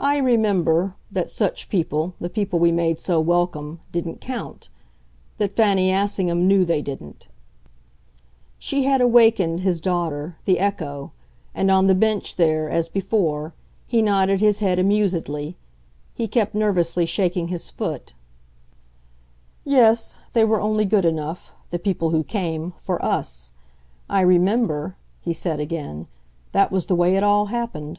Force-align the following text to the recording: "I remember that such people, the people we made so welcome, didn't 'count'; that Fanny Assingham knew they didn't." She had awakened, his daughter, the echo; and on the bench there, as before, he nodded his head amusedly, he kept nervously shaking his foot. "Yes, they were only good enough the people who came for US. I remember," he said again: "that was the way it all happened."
"I 0.00 0.18
remember 0.18 0.94
that 1.10 1.28
such 1.28 1.68
people, 1.68 2.14
the 2.20 2.30
people 2.30 2.60
we 2.60 2.70
made 2.70 3.00
so 3.00 3.20
welcome, 3.20 3.80
didn't 3.90 4.20
'count'; 4.20 4.68
that 5.38 5.50
Fanny 5.50 5.90
Assingham 5.92 6.46
knew 6.46 6.64
they 6.64 6.80
didn't." 6.80 7.26
She 8.60 8.84
had 8.84 9.00
awakened, 9.00 9.60
his 9.60 9.80
daughter, 9.80 10.36
the 10.44 10.60
echo; 10.60 11.10
and 11.52 11.68
on 11.68 11.88
the 11.88 11.96
bench 11.96 12.36
there, 12.36 12.70
as 12.70 12.88
before, 12.88 13.54
he 13.86 14.00
nodded 14.00 14.40
his 14.40 14.60
head 14.60 14.78
amusedly, 14.78 15.56
he 16.14 16.28
kept 16.28 16.54
nervously 16.54 17.04
shaking 17.04 17.48
his 17.48 17.68
foot. 17.68 18.14
"Yes, 19.64 20.20
they 20.32 20.44
were 20.44 20.60
only 20.60 20.84
good 20.84 21.04
enough 21.04 21.52
the 21.70 21.78
people 21.78 22.10
who 22.10 22.22
came 22.22 22.72
for 22.78 23.04
US. 23.04 23.50
I 24.08 24.20
remember," 24.20 24.96
he 25.20 25.32
said 25.32 25.58
again: 25.58 26.06
"that 26.52 26.70
was 26.70 26.86
the 26.86 26.94
way 26.96 27.16
it 27.16 27.24
all 27.24 27.46
happened." 27.46 27.98